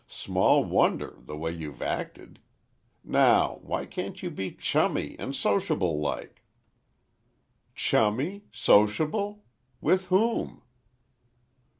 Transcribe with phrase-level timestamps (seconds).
[0.07, 2.39] Small wonder—the way you've acted!
[3.03, 6.41] Now, why can't you be chummy and sociable like?"
[7.75, 8.45] "Chummy?
[8.51, 9.43] Sociable?
[9.79, 10.63] With whom?"